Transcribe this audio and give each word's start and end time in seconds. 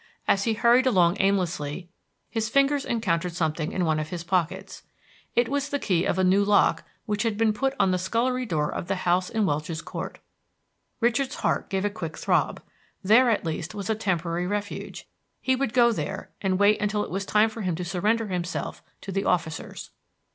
As 0.27 0.45
he 0.45 0.55
hurried 0.55 0.87
along 0.87 1.17
aimlessly 1.19 1.87
his 2.31 2.49
fingers 2.49 2.85
encountered 2.85 3.33
something 3.35 3.71
in 3.71 3.85
one 3.85 3.99
of 3.99 4.09
his 4.09 4.23
pockets. 4.23 4.81
It 5.35 5.47
was 5.47 5.69
the 5.69 5.77
key 5.77 6.05
of 6.05 6.17
a 6.17 6.23
new 6.23 6.43
lock 6.43 6.83
which 7.05 7.21
had 7.21 7.37
been 7.37 7.53
put 7.53 7.75
on 7.79 7.91
the 7.91 7.99
scullery 7.99 8.47
door 8.47 8.73
of 8.73 8.87
the 8.87 8.95
house 9.05 9.29
in 9.29 9.45
Welch's 9.45 9.83
Court. 9.83 10.17
Richard's 11.01 11.35
heart 11.35 11.69
gave 11.69 11.85
a 11.85 11.89
quick 11.91 12.17
throb. 12.17 12.63
There 13.03 13.29
at 13.29 13.45
least 13.45 13.75
was 13.75 13.91
a 13.91 13.93
temporary 13.95 14.47
refuge; 14.47 15.07
he 15.39 15.55
would 15.55 15.71
go 15.71 15.91
there 15.91 16.31
and 16.41 16.57
wait 16.57 16.81
until 16.81 17.03
it 17.03 17.11
was 17.11 17.23
time 17.23 17.49
for 17.49 17.61
him 17.61 17.75
to 17.75 17.85
surrender 17.85 18.25
himself 18.29 18.81
to 19.01 19.11
the 19.11 19.25
officers. 19.25 19.91